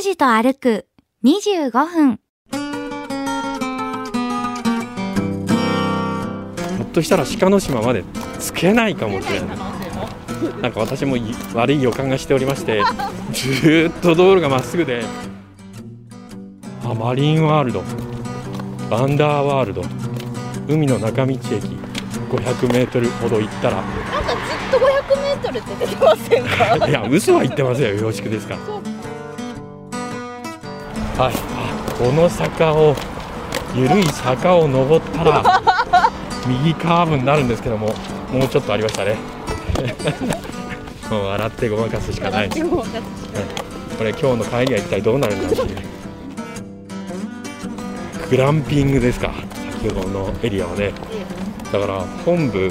[0.00, 0.86] 拓司と歩く
[1.22, 2.20] 25分。
[2.52, 8.02] ひょっとしたら鹿の島まで
[8.38, 9.58] つけないかもしれない。
[10.62, 12.82] なんか私もい悪い予感がしておりまして、
[13.32, 15.02] ずーっと道路がまっすぐで、
[16.82, 17.82] あマリンワールド、
[18.88, 19.82] ワンダーワールド、
[20.66, 23.84] 海の中道駅、500メートルほど行ったら、なん
[24.24, 26.44] かずっと500メートルって出てません
[26.80, 26.88] か？
[26.88, 28.56] いや、嘘は言ってますよ、よろしくですか。
[32.00, 32.96] この坂を、
[33.76, 35.62] 緩い坂を登ったら、
[36.48, 37.88] 右カーブになるんですけども、
[38.32, 39.16] もうちょっとありましたね。
[41.10, 42.64] もう笑ってごまかすしかないです。
[42.64, 42.84] もう
[43.98, 45.74] これ、今日の帰りは一体どうなるんだろうね。
[48.30, 49.30] グランピングですか、
[49.82, 50.92] 先ほどのエリアはね。
[51.70, 52.70] だから本部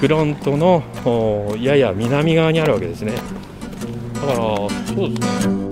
[0.00, 3.12] フロントのおやや南側にあるわけですね
[4.14, 4.68] だからそ
[5.06, 5.71] うですね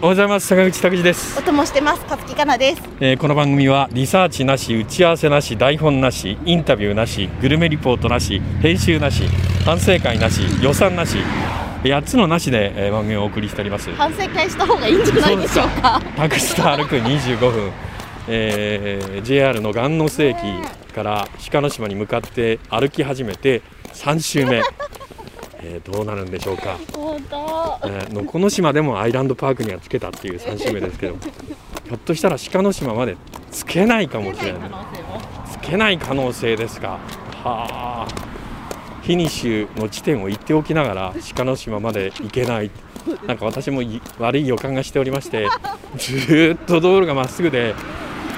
[0.00, 0.46] おはようございます。
[0.46, 1.36] 坂口拓司です。
[1.40, 2.02] お、供してます。
[2.02, 2.82] 勝木かなです。
[3.00, 9.24] えーこの番組はリサーチなし打ち合わせなし台本なしインタビューなしグルメリポートなし編集なし
[9.64, 11.18] 反省会なし予算なし
[11.82, 13.92] 8つのなしで、えー番組をお送りしております。
[13.94, 16.00] 反省会した方がいいんじゃないでしょうか。
[16.16, 17.72] タクシーと歩く25分、
[18.28, 20.38] えー JR の岩能瀬駅
[20.94, 23.62] から鹿の島に向かって歩き始めて
[23.94, 24.62] 3周目、
[25.70, 26.76] えーどうなるんでしょうか、
[27.84, 31.16] えーのこの島でもアイランドパークにはつけたっていう3周目ですけど
[31.86, 33.16] ひょっとしたら鹿の島まで
[33.50, 34.70] つけないかもしれない。
[35.50, 36.56] つけない可能性。
[36.56, 36.98] ですか。
[37.42, 38.06] はあ。
[39.02, 42.70] フィニッシュの地点を言っておきながら鹿の島まで行けない。
[43.26, 45.48] なんか私もい悪い予感がしておりまして
[45.96, 47.74] ずーっと道路がまっすぐで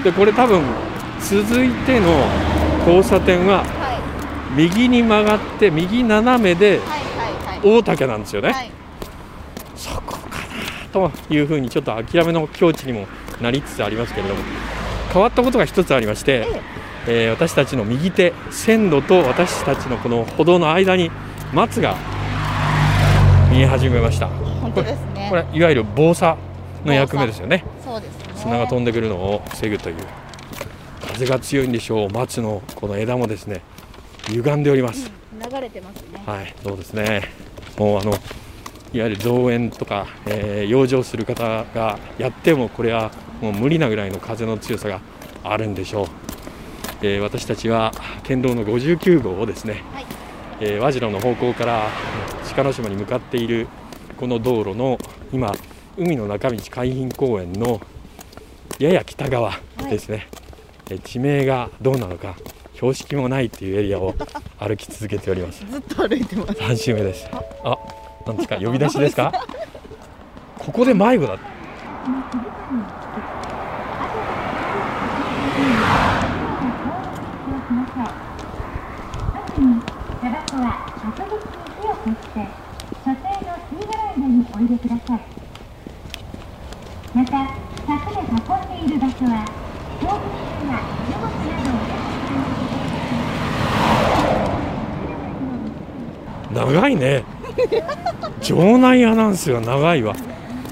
[0.04, 0.62] でこれ多分
[1.20, 2.06] 続いての
[2.86, 3.94] 交差点はは
[4.54, 4.56] い。
[4.56, 6.78] 右に曲がって右斜めで
[7.62, 8.70] 大竹なんですよね、はい。
[9.76, 13.06] そこかなというふうにちょっと諦めの境地にも
[13.40, 14.40] なりつつありますけれども。
[15.12, 16.46] 変わったことが一つありまして、
[17.06, 21.10] えー私たちの右手線路と私たちのこの歩道の間に
[21.52, 21.96] 松が
[23.50, 24.28] 見え始めました。
[24.28, 25.26] 本当ですね。
[25.28, 26.36] これいわゆる防砂
[26.84, 27.64] の役目ですよね。
[27.84, 28.34] そうですね。
[28.36, 29.96] 砂が飛んでくるのを防ぐという。
[31.12, 32.10] 風が強いんでしょう。
[32.10, 33.62] 松のこの枝もですね
[34.28, 36.22] 歪んでおります、流れてますね。
[36.24, 37.22] はい、そうですね。
[37.80, 38.10] もうあの
[38.92, 43.10] いわゆる造園とか、えー養生する方がやってもこれは
[43.40, 45.00] もう無理なぐらいの風の強さが
[45.42, 46.06] あるんでしょう。
[47.00, 47.92] えー私たちは
[48.22, 50.06] 県道の59号をですね、はい。
[50.60, 51.88] えー和白の方向から
[52.54, 53.66] 鹿の島に向かっている
[54.18, 54.98] この道路の
[55.32, 55.54] 今
[55.96, 57.80] 海の中道海浜公園の
[58.78, 59.54] やや北側
[59.88, 60.28] ですね、
[60.90, 62.36] えー地名がどうなのか
[62.80, 64.14] 標識もないっていうエリアを
[64.58, 65.62] 歩き続けております。
[65.70, 66.54] ずっと歩いてます。
[66.54, 67.28] 三週目です。
[67.62, 67.76] あ、
[68.26, 69.30] なんですか、 呼び出しですか？
[70.58, 71.36] ここで迷子だ。
[87.14, 87.48] また
[87.86, 88.86] 柵で囲ん。
[88.86, 89.44] でいる場所は
[90.00, 90.16] 動物
[90.70, 91.26] や荷物
[96.54, 97.24] などを長いね。
[98.42, 100.14] 場内アナウンスが長いわ。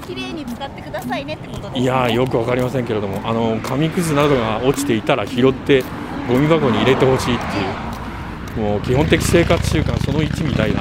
[0.06, 5.82] 綺麗に使ってくださいねってことですねいやー、よくわかりませんけれども、あの紙くずなどが落ちていたら拾って
[6.28, 7.44] ゴミ箱に入れてほしいって
[8.60, 8.64] いう。
[8.64, 10.80] もう基本的生活習慣その1みたいな。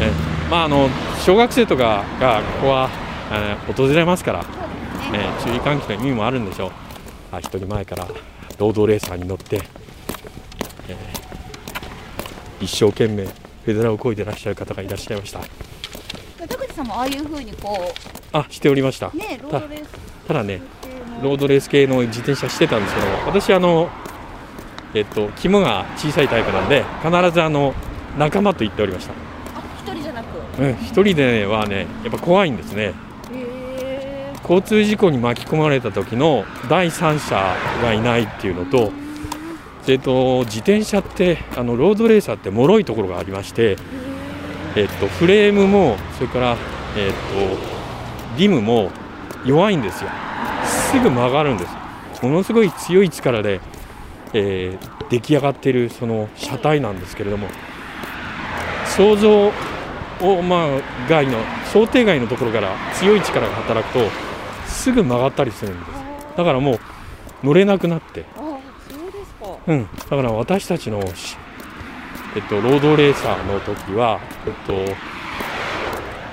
[0.00, 0.10] え、
[0.50, 0.88] まああの
[1.24, 2.88] 小学生とかがここは、
[3.32, 4.44] えー訪れますから。
[5.12, 6.70] ね、注意喚起の意味もあるんでしょう。
[7.32, 8.06] あ、一人前から
[8.58, 9.62] ロードレーサーに乗って、
[10.88, 13.26] えー一生懸命
[13.64, 15.40] フェデラを漕いでらっしゃる方がいらっしゃいました。
[16.46, 17.92] 田口さんもああいう風にこ
[18.32, 19.10] あ、しておりました。
[19.14, 19.88] うねロードレース
[20.28, 20.60] ただね、
[21.22, 23.88] ロードレース系の自転車してたんですけど、私あの、
[24.94, 27.74] えっと、肝が小さいタイプなんで、必ずあの
[28.18, 29.12] 仲間と行っておりました。
[29.12, 30.62] あ一人じゃなく？
[30.62, 32.92] うん一人ではねやっぱ怖いんですね。
[34.42, 38.92] 交通事故に巻き込まれた時の第三者がいないっていうのと
[39.86, 43.76] えっと自転車ってあのロードレーサーって脆いところがありまして
[44.76, 46.56] えっとフレームもそれから
[46.96, 48.90] えっとリムも
[49.44, 50.10] 弱いんですよ。
[50.64, 51.72] すぐ曲がるんです
[52.22, 53.60] ものすごい強い力で、
[54.32, 57.48] えー出来上がっているその車体なんですけれども
[58.96, 61.38] 想像を、まあ、外の
[61.72, 64.08] 想定外のところから強い力が働くと
[64.66, 65.92] すぐ曲がったりするんです。
[66.36, 66.78] だからもう
[67.44, 68.24] 乗れなくなって、
[69.66, 71.36] うん、だから私たちのし、
[72.36, 74.94] えっと、ロードレーサーの時は、えっと、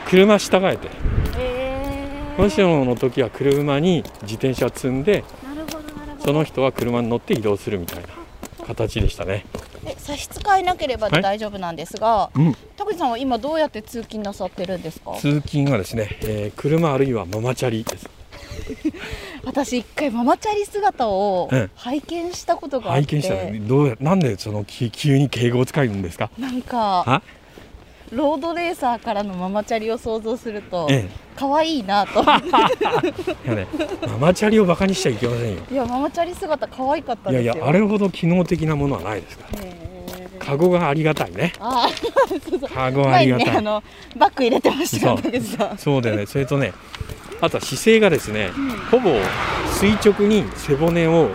[0.09, 0.87] 車従えて。
[0.87, 0.91] へ
[1.37, 2.35] え。
[2.37, 5.23] もしもの時は車に自転車を積んで
[6.23, 8.07] その人は車に乗って移動するみたいな
[8.65, 9.45] 形でしたね。
[9.85, 15.13] え差し支えなければ大丈夫なんですが、うん、田口さんは今どうやって通勤なさってるんですか？
[15.17, 18.07] 通勤はですね、えー車あるいはママチャリです。
[19.43, 26.29] 私一回ママチャリ姿をうん拝見したことがあって、拝見したら、どうやなんでそのき急に敬語を使うんですか？
[26.37, 27.21] なんかあ、
[28.11, 32.19] ロードレーサーからのママチャリを想像するとえ可愛いなと。
[32.21, 32.27] え、
[33.47, 33.67] いやね、
[34.07, 35.61] ママチャリをバカにしちゃいけませんよ。
[35.71, 37.41] いやママチャリ姿可愛かったですよ。
[37.41, 39.59] いやいや、あれほど機能的なものはないですから。
[40.39, 41.53] カゴがありがたいね。
[41.59, 42.69] あーそうそう。
[42.69, 43.45] カゴはあ前りがたい。
[43.47, 43.83] にねあの
[44.17, 44.99] バッグ入れてまし
[45.57, 46.01] たそう。
[46.01, 46.73] でね、それとね、
[47.41, 48.51] あとは姿勢がですね、
[48.91, 49.11] ほぼ
[49.79, 51.31] 垂直に背骨を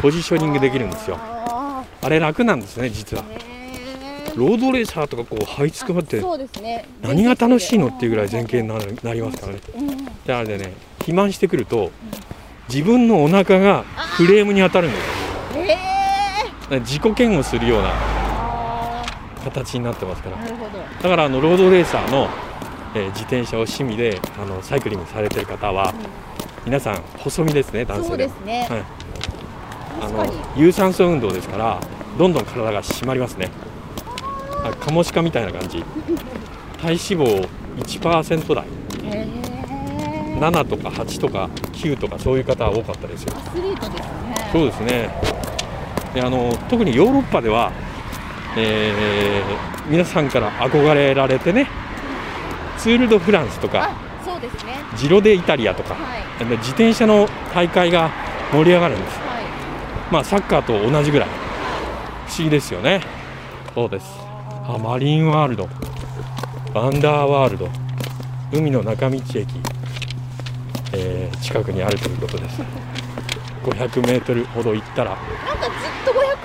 [0.00, 1.16] ポジショニングできるんですよ。
[1.20, 3.24] ああれ楽なんですね、実は。
[4.34, 6.22] ロードレーサーとかこう這いつくばって
[7.02, 8.68] 何が楽しいのっていうぐらい前傾に
[9.02, 9.60] なりますからね。
[10.26, 11.90] あれでね肥満してくると
[12.68, 13.82] 自分のお腹が
[14.16, 15.02] フレームに当たるんです
[16.80, 19.04] 自己嫌悪するようなあ
[19.44, 20.36] 形になってますから。
[20.38, 22.28] だからあのロードレーサーの、
[22.94, 25.94] えー自転車を趣味であのサイクリングされてる方は、
[26.64, 28.84] 皆さん細身ですね男そう性ですね、はい、
[30.00, 31.80] あの有酸素運動ですから
[32.18, 33.50] どんどん体が締まりますね。
[34.64, 35.82] あカモシカみたいな感じ。
[36.80, 37.48] 体脂肪
[37.78, 38.64] 1%台。
[38.64, 38.68] へ
[39.04, 43.34] え7とか8とか9とかそういう方は多かったですよ。
[43.36, 44.50] アスリートですね。
[44.52, 45.08] そうですね。
[46.14, 47.72] であの特にヨーロッパでは、
[48.56, 51.66] えー皆さんから憧れられてね
[52.82, 54.74] ツール・ド・フランスとかあそうですね。
[54.96, 56.44] ジロ・デ・イタリアとかはい。
[56.56, 58.10] 自転車の大会が
[58.52, 59.18] 盛り上がるんです。
[59.20, 59.44] はい。
[60.10, 61.28] まあサッカーと同じぐらい。
[62.26, 63.00] 不思議ですよね。
[63.72, 64.06] そうです。
[64.66, 65.68] あマリンワールド。
[66.74, 67.68] ワンダーワールド。
[68.52, 69.46] 海の中道駅、
[70.92, 72.60] えー近くにあるということです。
[73.64, 75.10] 500メートルほど行ったら。
[75.10, 75.91] なんかずっと500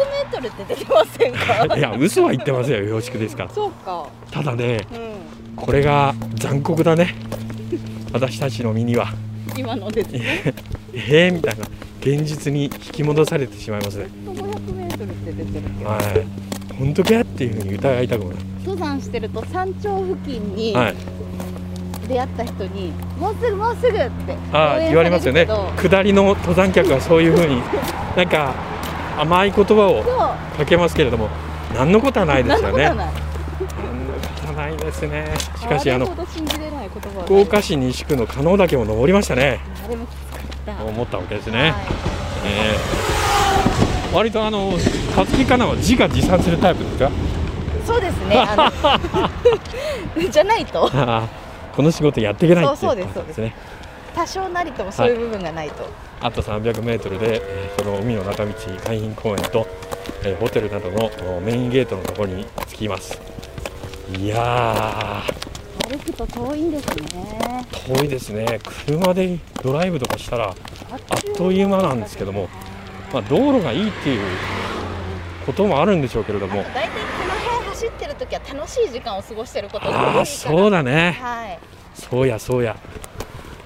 [0.05, 1.33] メートルって出てません
[1.67, 1.77] か？
[1.77, 3.49] いや嘘は言ってますよ恐縮ですから。
[3.49, 4.07] そうか。
[4.31, 5.55] ただねうん。
[5.55, 7.15] これが残酷だね。
[8.13, 9.07] 私たちの身には。
[9.57, 10.53] 今のですね。
[10.93, 11.65] えーみたいな。
[11.99, 14.05] 現実に引き戻されてしまいますね。
[14.25, 16.75] ずっと500メートルって出てるはい。
[16.75, 18.37] 本当かっていうふうに疑いたくもない。
[18.59, 20.95] 登山してると山頂付近にはい。
[22.07, 24.01] 出会った人に、もうすぐもうすぐって
[24.53, 25.45] ああ言われますよね。
[25.75, 27.61] 下りの登山客はそういうふうに。
[28.15, 28.53] なんか
[29.17, 30.03] 甘い言葉を
[30.57, 31.29] かけますけれども
[31.73, 32.83] 何のことはないですよね。
[32.85, 33.09] 何のこ
[34.41, 34.77] とはない。
[34.77, 35.33] ですね。
[35.59, 36.05] しかしあの
[37.25, 39.59] 福岡市西区の加納岳も登りましたね。
[39.85, 40.83] あれもきつかった。
[40.83, 41.71] 思ったわけですね、はい。
[42.45, 44.15] えー。
[44.15, 44.71] 割とあの
[45.15, 47.11] 勝木かなは自画自賛するタイプですか？
[47.85, 48.45] そうですね。
[50.31, 50.89] じゃないと。
[51.75, 53.53] この仕事やっていけないっていうそうそうですことですね
[54.15, 55.87] 多少なりともそういう部分がないと、
[56.21, 58.51] あと300メートルで、えーその海の中道
[58.85, 59.67] 海浜公園と、
[60.23, 63.19] えーホテルなどのおメインゲートのところに着きます。
[64.17, 65.21] いや
[65.89, 67.65] 歩くと遠いんですね。
[67.71, 68.59] ー遠いですね。
[68.85, 70.47] 車でドライブとかしたら
[70.89, 72.49] あっという間なんですけども、
[73.13, 74.21] まあ、道路がいいっていう
[75.45, 76.63] こともあるんでしょうけれども。
[76.63, 76.89] 大体こ
[77.27, 80.17] の辺走ってる時は楽しい時間を過ごしてることが多いから。
[80.19, 81.17] ああそうだね。
[81.21, 81.59] はい。
[81.93, 82.75] そうやそうや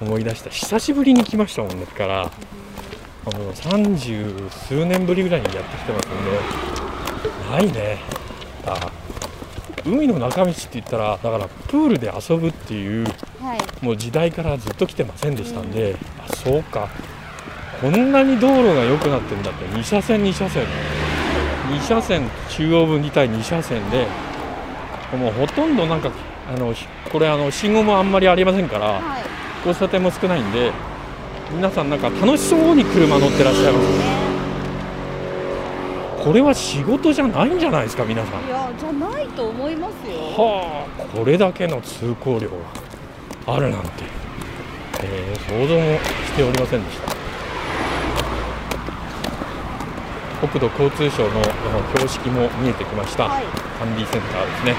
[0.01, 0.49] 思い出した。
[0.49, 2.31] 久しぶりに来ましたもんですから
[3.25, 7.99] もう三十数年ぶりぐらいにやってきてますんでないね。
[8.65, 8.91] あ
[9.85, 13.05] 海の中道って言ったらだからプールで遊ぶっていう
[13.39, 13.85] はい。
[13.85, 16.89] もう時代からずっと来てませんでしたんで、あそうか。
[17.81, 19.65] こんなに道路が良くなってんだって。
[19.65, 20.65] 2車線2車線。
[21.71, 24.05] 2車線中央分離帯2車線で
[25.17, 26.11] もうほとんどなんか
[26.53, 29.23] あのしこれあの信号もあんまりありませんからはい
[29.65, 30.71] 交差点も少ないんで
[31.51, 34.21] 皆さんなんか楽しそうに車乗ってらっしゃいますね
[36.23, 38.45] これは仕事じゃないんじゃないですか皆さん。
[38.45, 40.17] いやじゃないと思いますよ。
[40.37, 42.55] はあこれだけの通行量が
[43.55, 43.89] あるなんて、
[45.01, 47.11] えー想像もしておりませんでした。
[50.47, 51.29] 国土交通省の
[51.95, 53.45] 標識も見えてきました、はい。
[53.79, 54.75] 管理センターですね。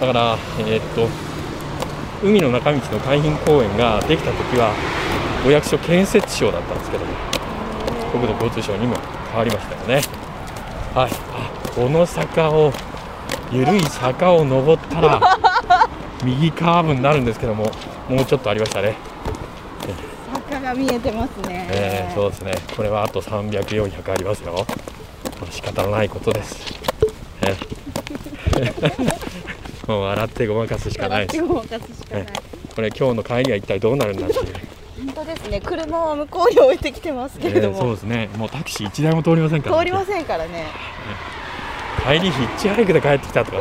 [0.00, 1.08] だからえーっと
[2.22, 4.72] 海の中道の海浜公園ができた時は
[5.46, 7.12] お役所建設省だったんですけども
[8.12, 8.96] 国土交通省にも
[9.30, 10.02] 変わりましたよね。
[10.94, 11.10] はい。
[11.32, 12.72] あこの坂を
[13.52, 15.38] 緩い坂を登ったら
[16.24, 17.70] 右カーブになるんですけども
[18.08, 18.96] もうちょっとありましたね、
[20.50, 22.52] 坂が見えてますね、えーそうですね。
[22.76, 24.66] これはあと300、400ありますよ。
[25.40, 26.74] まあ仕方のないことです、
[27.42, 29.29] えー
[29.90, 31.26] もう笑ってごまかすしかない。
[31.26, 34.44] ですこれ今日の帰りは一体どうなるんだっていう、
[35.04, 35.60] 本当ですね。
[35.60, 38.28] 車は向こうに置いてきてますけれどえーそうも、ですね。
[38.36, 40.66] もうタクシー1台も通りませんから、通りませんからね。
[42.06, 43.58] 帰りヒッチハイクで帰ってきたとか。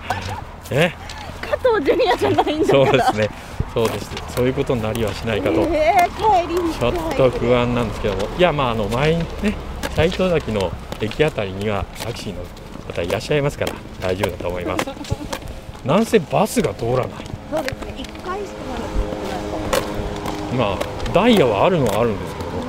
[0.74, 0.96] ね
[1.42, 2.86] 加藤ジュニアじゃないんだから。
[2.86, 3.30] そうですね。
[3.74, 4.10] そうです。
[4.34, 9.54] そういうことになりはしないかと、えー、帰りにちょっと不安なんですけども、いや、まあ、あの前にね、
[9.94, 12.42] 斎藤崎の駅あたりにはタクシーの
[12.86, 15.49] 方いらっしゃいますから、大丈夫だと思います。
[15.84, 17.08] なんせバスが通らない、
[17.50, 20.78] そうですね一回しかまだまあ、
[21.14, 22.62] ダイヤはあるのはあるんですけども、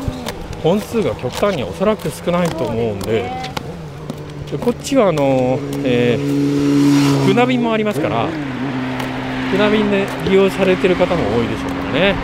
[0.63, 3.29] 本数が極端におそらく少ないと思うんで、
[4.51, 6.61] でこっちはあの、えー
[7.25, 8.27] 船便もありますから、
[9.51, 12.15] 船便で利用されてる方も多いでしょうからね。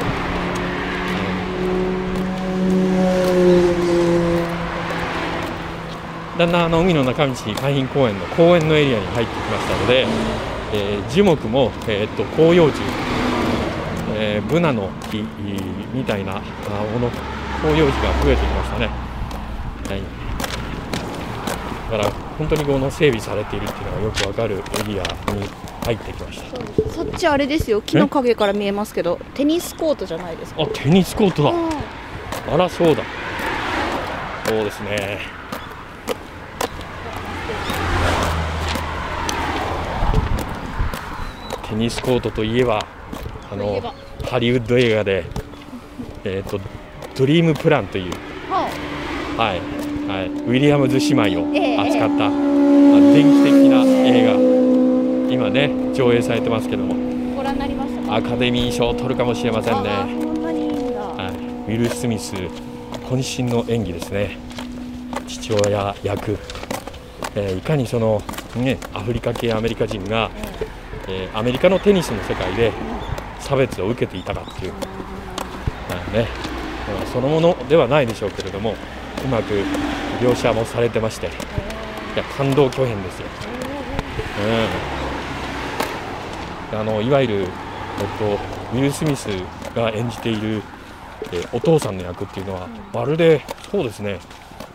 [6.37, 10.05] だんだんあの海の中道海浜公園の公園のエリアに入ってきましたので、
[10.73, 12.81] えー樹木も、えーっと広葉樹、
[14.15, 15.23] えーブナの木
[15.93, 17.09] みたいなあもの
[17.61, 18.89] 広葉樹が増えてきましたね。
[19.89, 20.01] はい
[21.91, 25.47] だから本当にこの整備されているっていうのがよくわかるエリアに
[25.85, 26.91] 入ってきました。
[26.93, 31.49] そっちあれですよ木の影から見えますけどテニスコートじゃないですかあ、テニスコートだ。
[31.51, 31.69] うん
[32.53, 33.03] あら、そうだ。
[34.47, 35.19] そうですね。
[41.77, 42.85] ニスコートといえば、
[43.51, 43.81] あの
[44.25, 45.25] ハリウッド映画で、
[46.23, 46.59] えっ、と
[47.17, 48.11] ドリームプランという、
[48.49, 48.69] は
[49.37, 49.61] はい、
[50.09, 54.33] はい、ウィリアムズ姉妹をええ扱った、あ電気的な映画、
[55.31, 58.15] 今ね上映されてますけども、いご覧になりましたか？
[58.15, 59.89] アカデミー賞を取るかもしれませんね。
[59.89, 61.31] は
[61.67, 62.33] い、ウィル・スミス
[63.09, 64.37] 渾身の演技ですね。
[65.27, 66.37] 父親役、
[67.35, 68.21] えーいかにその、
[68.55, 70.29] ね、アフリカ系アメリカ人が、
[71.07, 72.71] えーアメリカのテニスの世界で
[73.39, 74.77] 差別を受けていたかっていう、は
[76.11, 76.27] いね
[77.11, 78.73] そのものではないでしょうけれども
[79.23, 79.53] うまく
[80.21, 81.29] 描写もされてましてい
[82.15, 83.27] や感動巨編ですよ、
[86.71, 87.47] うん、あのいわゆる、えっ
[88.17, 88.25] と、
[88.73, 89.27] ウィル・スミス
[89.75, 90.61] が演じている、
[91.33, 94.19] えーお父さんの役っていうのは、まるでそうですね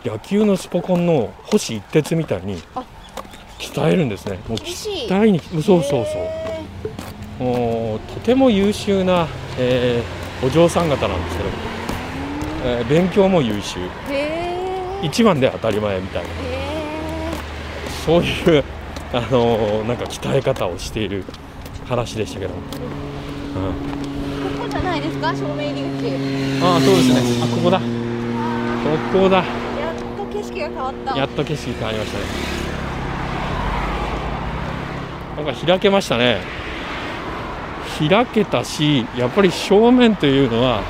[0.03, 2.61] 野球のスポコンの星一徹みたいに
[3.71, 4.39] 鍛えるんですね。
[4.47, 6.03] もう鍛えにそうそうそう。
[6.03, 6.63] へ
[7.39, 9.27] もうとても優秀な、
[9.57, 11.49] えーお嬢さん方なんですけど、
[12.65, 13.79] えー勉強も優秀。
[15.01, 16.29] 一番で当たり前みたいな。
[16.29, 16.33] へ
[18.05, 18.63] そういう、
[19.13, 21.23] あのーなんか鍛え方をしている
[21.87, 25.33] 話でしたけど、うん、ーここじゃないですか？
[25.33, 26.63] 正面入り口。
[26.63, 27.21] ああそうですね。
[27.43, 27.79] あここだ。
[27.79, 27.85] こ
[29.19, 29.37] こだ。
[29.37, 29.45] やっ
[30.17, 31.17] と景色が変わった。
[31.17, 32.23] やっと景色変わりましたね
[35.43, 36.41] なんか開けましたね。
[37.99, 40.81] 開けたしやっぱり正面というのは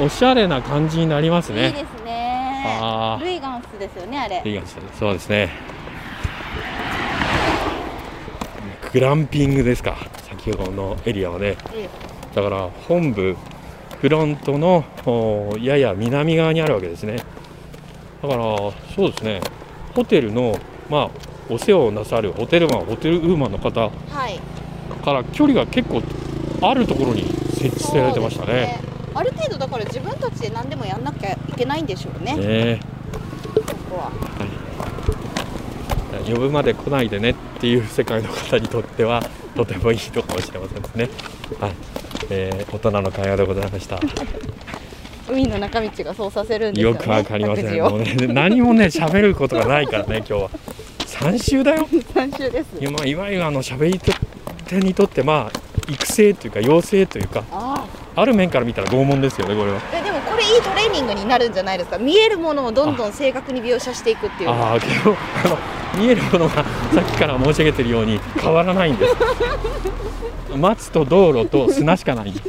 [0.00, 1.66] おしゃれな感じになりますね。
[1.66, 2.64] いいですね。
[2.80, 4.42] あルイガンスですよねあれ。
[4.42, 5.50] いい感じですそうですね。
[8.94, 9.96] グランピングですか。
[10.28, 11.56] 先ほどのエリアはね。
[11.74, 11.88] え
[12.34, 13.36] だから本部
[14.00, 17.16] フロントのおやや南側にあるわけですね。
[18.22, 18.44] だから
[18.96, 19.40] そうですね。
[19.94, 23.90] ホテルのまあお世話をなさるホテルマンホテルウーマンの方は
[24.28, 24.40] い。
[25.04, 26.02] から距離が結構
[26.62, 27.22] あるところに
[27.52, 28.52] 設置されてましたね。
[28.52, 28.80] ね。
[29.14, 32.36] ある程度だから自分たちで何でもやんなきゃいけないんでしょうね。
[32.36, 32.80] ね
[33.54, 34.34] ここは。
[36.26, 39.22] 呼ぶまで来ないでねっていう世界の方にとっては
[39.54, 41.08] とてもいいとかもしれませんですね。
[41.60, 41.72] はい、
[42.30, 44.00] えー大人の会話でございました。
[45.28, 46.98] 海の中道がそうさせるんですよね。
[46.98, 47.80] よくわかりません。
[47.80, 50.50] もうね、何もね、喋ることがないからね、今日は。
[51.18, 51.86] 三週だよ。
[52.12, 52.66] 三週です。
[52.80, 54.00] いやまあ、いわゆるあの喋り
[54.66, 55.58] 手にとって、まあ、
[55.90, 57.84] 育成というか、養成というか、あ
[58.16, 58.24] あ。
[58.24, 59.78] る面から見たら拷問ですよね、これは。
[59.78, 61.98] あえでもここれいいトレーニングになるんじゃないですか？
[61.98, 65.58] 見えるものをどんどん正確に描写していくっていうああけどあの
[66.02, 66.64] 見えるものがさ
[67.00, 69.14] っきから申し上げてるように変わらないんです。
[70.56, 72.30] 松と道路と砂しかない。
[72.30, 72.48] んです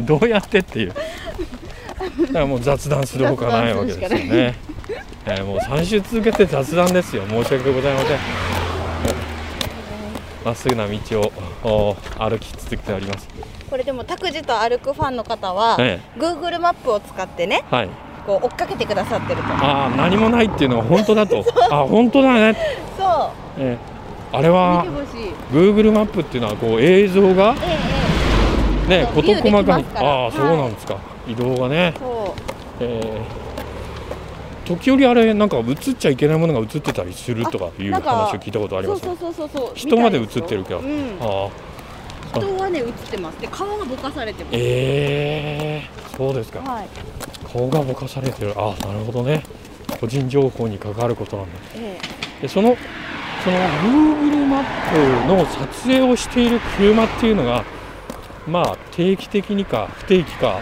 [0.00, 0.88] どうやってっていう。
[0.88, 0.94] だ
[2.32, 4.54] からもう雑談するほかないわけですよね、
[5.26, 7.22] えーもう3週続けて雑談ですよ。
[7.28, 8.18] 申し訳ございません。
[10.44, 11.32] まっすぐな道を
[11.64, 13.28] お歩き続けております。
[13.70, 17.88] これでも拓司と歩くファンの方は、え Google マップを使ってねはい。
[18.26, 19.48] こう追っかけてくださってると。
[19.48, 21.44] ああ何もないっていうのは本当だと。
[21.70, 22.56] あ本当だね、
[22.98, 25.32] そえーあれうは見てほしい。
[25.52, 27.78] Google マップっていうのはこう映像がえ
[28.88, 29.84] えね事細かに。
[29.94, 30.96] ああそうなんですか、
[31.28, 32.34] 移動がね、そ
[32.80, 33.41] えー
[34.64, 39.02] 時折あれなんか映っちゃいけないものが映ってたりするとかいう話を聞いたことあります。
[39.02, 41.48] うそうそうそうそう人まで映ってるけど、うんあ。
[42.34, 43.40] あ人はね映ってます。
[43.40, 44.56] で顔がぼかされてます。
[44.56, 46.60] えー、そうですか。
[46.60, 46.88] はい。
[47.52, 48.54] 顔がぼかされてる。
[48.56, 49.42] ああなるほどね。
[50.00, 51.52] 個人情報に関わることなんだ。
[51.76, 51.98] え
[52.40, 52.76] でその
[53.44, 54.64] その Google マッ
[55.24, 57.64] プの撮影をしている車っていうのが
[58.46, 60.60] まあ定期的にか不定期か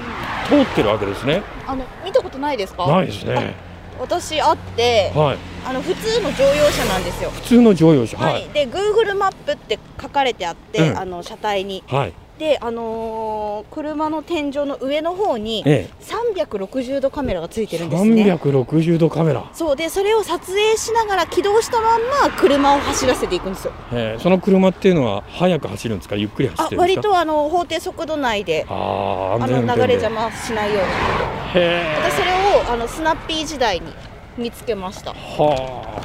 [0.48, 1.34] 通ってるわけですね。
[1.34, 2.86] えあの見たことないですか？
[2.86, 3.54] ないですね
[4.00, 5.38] 私あってはい。
[5.64, 7.30] あの普通の乗用車なんですよ。
[7.30, 8.16] 普通の乗用車。
[8.16, 8.46] は、はい。
[8.46, 10.98] いで Google マップって書かれてあって、うん。
[10.98, 11.84] あの車体に。
[11.86, 12.12] はい。
[12.38, 18.32] であのー車の天井の上の方にえ360度カメラがついてえるんですね。
[18.32, 19.76] 360度カメラ、そう。
[19.76, 23.74] でそれを撮影しながら起動したまんま車を走らせていくんですよ。
[23.92, 24.22] ええ。
[24.22, 26.16] その車っていうのは速く走るんですか？
[26.16, 27.08] ゆっくり走あってるんですか？
[27.08, 30.88] 割とあの法定速度内でああの流れ邪魔しないように。
[30.88, 32.30] へ私それ
[32.60, 33.92] をあのスナッピー時代に
[34.38, 35.12] 見つけました。
[35.12, 36.02] はあ、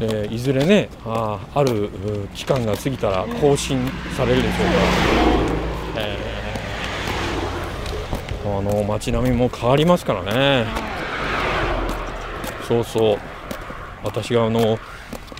[0.00, 3.78] えーいずれねあーあるう期間が過ぎたら更新
[4.16, 4.72] されるでしょうか。
[6.00, 8.58] ら、えー。
[8.58, 10.66] あの街並みも変わりますからね。
[12.68, 13.18] そうそう。
[14.04, 14.78] 私があの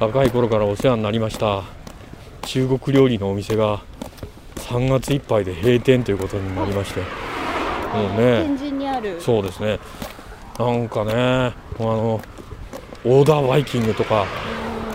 [0.00, 1.64] 若い頃からお世話になりました
[2.46, 3.82] 中国料理のお店が
[4.56, 7.02] 3月いっぱいで閉店ということになりまして
[7.94, 8.42] もうね。
[8.42, 9.20] 天神にある。
[9.20, 9.78] そうですね。
[10.58, 12.20] なんかね、あの
[13.04, 14.26] オーダーバイキングとか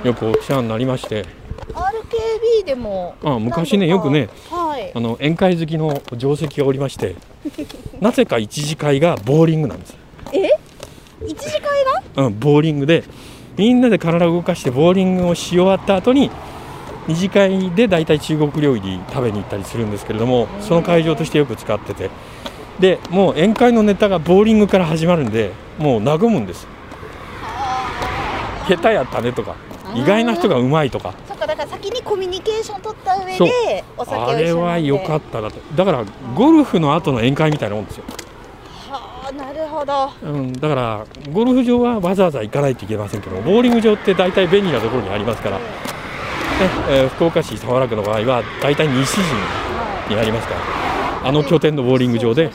[0.04, 1.26] よくお世話になりまして、
[1.74, 3.16] RKB でも。
[3.24, 4.92] あ昔ねよくねはい。
[4.96, 7.16] あの宴会好きの定石がおりまして、
[8.00, 9.98] なぜか一次会がボーリングなんです。
[11.28, 11.62] 一次会
[12.16, 12.26] が？
[12.26, 13.04] うん、ボーリングで
[13.58, 16.32] みんなで体を動かしてボーリングをし終わった後に
[17.08, 22.10] 二次会で大体中国料理食べに行ったりするんですけれどもその会場としてよく使ってて
[22.80, 26.68] でもう宴会のネタがボーリングから始まるんでもう和むんです。
[28.68, 29.56] 下手やったねとか
[29.96, 31.14] 意外な人がうまいとか。
[31.28, 35.60] そっかだから先にコミュニケーション取った上でお酒をあれは良かったなと。
[35.76, 38.04] だからゴルフの後の宴会みたいなもんですよ、
[38.88, 40.12] たはあなるほど。
[40.22, 45.64] うん、だからゴルフ場はわざわざ行かないといけませんけどボーリング場って大体便利なところにありますから、ね
[46.90, 49.24] えー福岡市早良区の場合は大体西陣
[50.10, 50.89] になりますから
[51.24, 52.52] あの拠点のボーリング場で。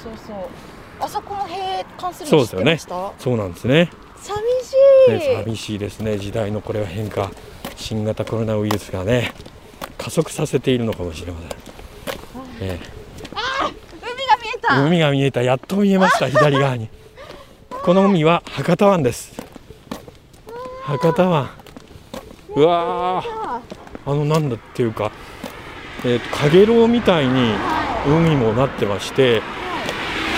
[1.01, 1.57] あそこも閉
[1.99, 2.79] 館するそうですよね。
[3.19, 3.91] そうなんですね。
[4.17, 4.75] 寂し
[5.09, 6.19] い、ね寂しいですね。
[6.19, 7.31] 時代のこれは変化。
[7.77, 9.33] 新型コロナウイルスがね
[9.99, 11.41] 加速させているのかもしれま
[12.59, 12.79] せん、え
[14.01, 14.85] 海が見ええた。
[14.85, 15.43] 海が見えた。
[15.43, 16.89] やっと見えました左側に。
[17.83, 19.43] この海は博多湾です。
[20.85, 21.51] 博多湾。
[22.57, 24.11] うわー。
[24.11, 25.11] あのなんだっていうか
[26.05, 27.55] えーとかげろうみたいに
[28.07, 29.43] 海もなってまして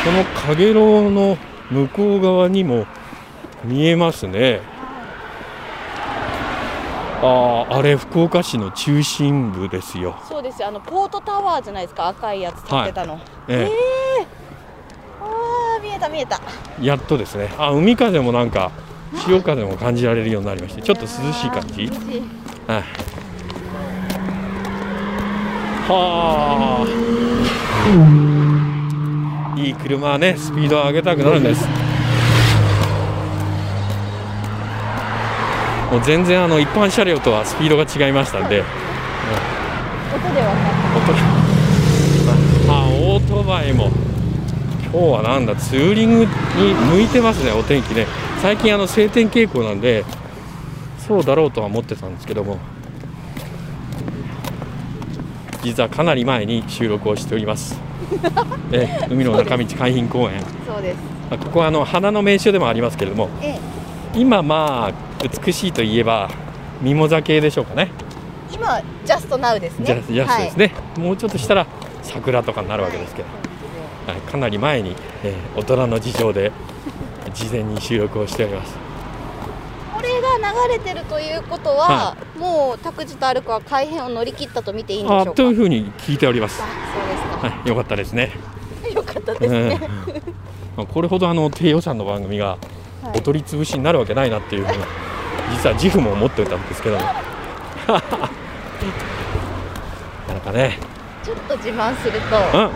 [0.04, 1.36] そのかげろうの
[1.70, 2.86] 向こう側にも
[3.64, 4.60] 見えますね。
[7.22, 10.68] あああれ福岡市の中心部ですよ、そうですよ。
[10.68, 12.08] あのポートタワーじゃないですか。
[12.08, 13.68] 赤いやつ立ってたの、え
[15.20, 16.40] あー見えた見えた。
[16.80, 17.48] え、やっとですね。
[17.58, 18.70] あ海風もなんか
[19.24, 21.90] 潮風も感じられるようになりましてちょっと涼しい感じ。
[22.68, 22.84] はい
[25.88, 26.86] はあ。
[29.58, 31.66] いい車はねスピードを上げたくなるんです。
[35.90, 38.64] もう全然あの一般車両とはスピードが違いましたんで。
[40.14, 40.54] 音でわか
[42.68, 43.90] あオートバイも。
[44.92, 46.28] 今日はなんだツーリングに
[46.90, 48.06] 向いてますねお天気ね。
[48.42, 50.04] 最近あの晴天傾向なんで
[51.06, 52.58] そうだろうとは思ってたんですけども
[55.62, 57.78] 実はかなり前に収録をしております。
[58.72, 60.38] え海の中道海浜公園。
[60.40, 60.96] るそうです。
[61.30, 63.58] あここはあの花の名所でもありますけれどもえ
[64.14, 64.18] え。
[64.18, 66.30] 今まあ美しいといえば
[66.80, 67.90] ミモザ系でしょうかね。
[68.52, 69.86] 今ジャストナウですね。
[69.86, 71.66] ジャスジャスですね、もうちょっとしたら
[72.02, 73.28] 桜とかになるわけですけど、
[74.06, 76.52] はいかなり前に、えー大人の事情で
[77.34, 78.74] 事前に収録をしております。
[78.74, 78.78] こ
[80.68, 85.30] れてるということは、もう拓司と歩くは改編を乗り切ったと見ていいんでしょうか？
[85.30, 86.66] あというふうに聞いております、あ
[87.40, 88.32] そうはい、よかったですね。
[88.82, 90.14] ですかよかったですね、うん。
[90.76, 92.58] まあこれほどあの低予算の番組が
[93.02, 93.18] はい。
[93.18, 94.78] お取り潰しになるわけないなっていうふうに
[95.52, 97.02] 実は自負も思っていたんですけども。
[97.86, 98.30] なか
[100.34, 100.78] なかね、
[101.22, 102.70] ちょっと自慢するとうん、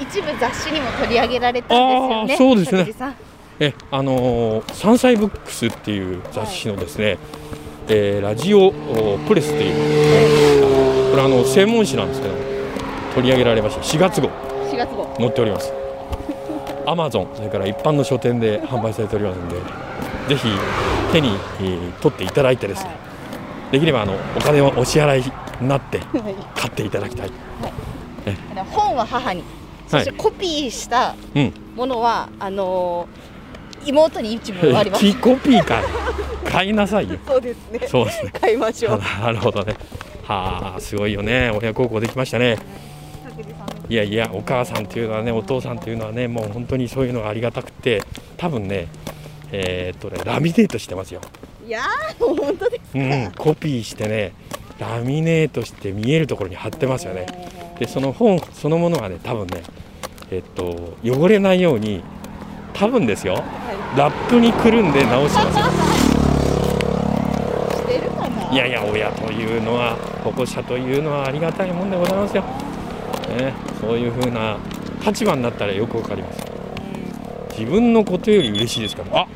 [0.00, 3.14] 一部雑誌にも取り上げられたんですよねそうですね
[3.64, 7.16] えあのー、山菜ブックスっていう雑誌のですね、
[7.88, 12.34] えーラジオおプレスっていうこれあの専門誌なんですけど
[13.14, 13.82] 取り上げられました。
[13.82, 14.28] 4月号。
[14.28, 15.14] 4月号。
[15.16, 15.72] 載っております。
[16.86, 20.48] アマゾンそれから一般の書店で販売されておりますのでぜひ
[21.12, 21.28] 手に、
[21.60, 22.96] えー取っていただいてですね、
[23.70, 26.34] できればあのお金をお支払いになってはい。
[26.58, 27.30] 買っていただきたい。
[27.30, 28.66] はい。
[28.72, 29.44] 本は母に。
[29.86, 31.52] そしてコピーしたうん。
[31.76, 33.31] ものは、あのー
[33.86, 35.04] 妹に一部あります。
[35.04, 35.80] キコピーか。
[35.80, 35.84] い
[36.44, 37.16] 買いなさいよ。
[37.26, 37.80] そうですね。
[37.86, 38.32] そうですね。
[38.40, 39.00] 買いましょう。
[39.22, 39.74] なるほどね。
[40.24, 41.50] はあすごいよね。
[41.50, 42.58] 親孝行できましたね。
[43.88, 48.02] いやいやお母さんというのはねお父さんというのはねもう本当にそういうのがありがたくて
[48.36, 48.86] 多分ね
[49.50, 51.20] えーっとねラミネートしてますよ、
[51.66, 54.32] いやーもう本当ですうん、コピーしてね
[54.78, 57.26] ラミネートして見えるところに貼ってますよね。
[57.78, 59.62] でその本そのものがね多分ね
[60.30, 62.02] えっと汚れないように
[62.74, 63.42] 多分ですよ。
[63.96, 65.72] ラップにくるんで直してます
[68.52, 74.58] いやいや親というのは保護者というのはありがたいもんでございますよ、ね、そういう風な
[75.04, 76.44] 立場になったらよくわかります。
[77.58, 79.02] 自分のことより嬉しいですか？
[79.10, 79.26] らあ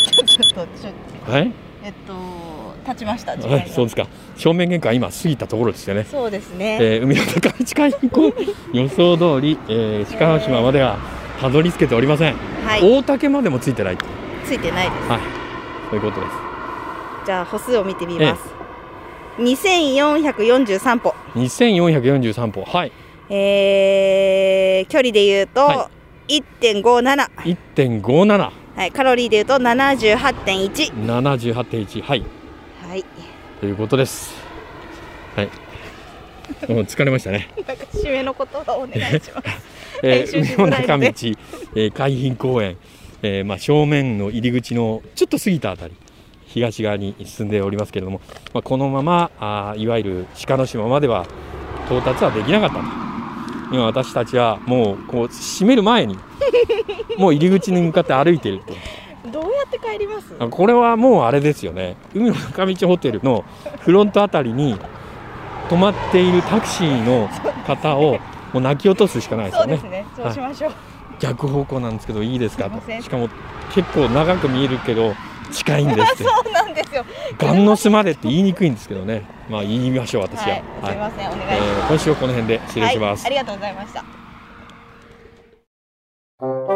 [0.00, 0.92] ちょっとちょっ
[1.26, 1.52] とはい？
[1.84, 2.12] えっと
[2.84, 4.06] 立ちましたはいそうですか。
[4.36, 8.34] 正面玄関今過ぎたところですよね、そうですね、えー海の中道海にこう
[8.76, 10.98] 予想通り、えー、鹿ヶ島までは
[11.40, 12.82] たどり着けておりません、はい。
[12.82, 13.96] 大竹までもついてない。
[13.96, 14.06] と
[14.44, 15.08] ついてないです。
[15.08, 15.20] はい。
[15.90, 16.32] そういうことです。
[17.26, 18.42] じゃあ歩数を見てみます、
[19.38, 21.14] 2443歩。
[21.34, 22.64] 2443歩。
[22.64, 22.92] はい。
[23.28, 25.90] えー、距離で言うと、は
[26.28, 27.30] 1.57
[27.74, 32.24] 1.57はい、カロリーで言うと78.1 78.1はい。
[32.86, 33.04] はい。
[33.60, 34.34] ということです。
[35.34, 35.65] はい。
[36.68, 37.48] もう疲れましたね。
[37.66, 42.76] なんか締めの言葉をお願いします えー、海の中道、えー、海浜公園、
[43.22, 45.94] えー、まあ正面の入り口のちょっと過ぎたあたり、
[46.46, 48.20] 東側に進んでおりますけれども、
[48.52, 51.26] まあこのままあーいわゆる鹿の島までは
[51.86, 52.82] 到達はできなかったと。
[53.72, 56.16] 今私たちはもうこう閉める前に、
[57.18, 58.74] もう入り口に向かって歩いていると。
[59.30, 60.34] どうやって帰ります？
[60.38, 63.44] あこれはもうあれですよね海の中道ホテルの
[63.80, 64.78] フロントあたりに
[65.68, 67.28] 止まっているタクシーの
[67.66, 68.18] 方を
[68.52, 69.78] もう泣き落とすしかないですよね。
[69.80, 70.06] そうですね。
[70.16, 70.72] そうしましょう、
[71.18, 72.70] 逆方向なんですけどいいですか？
[72.70, 73.28] としかも
[73.74, 75.14] 結構長く見えるけど
[75.52, 76.24] 近いんですって。
[76.24, 77.04] そうなんですよ。
[77.38, 79.36] ガンノスまでって言いにくいんですけどね。
[79.48, 80.48] まあ言いましょう私は、
[80.82, 83.92] はい、ませんお願いしえます、ー今週はこの辺で失礼します、はい、ありがとうございまし
[86.70, 86.75] た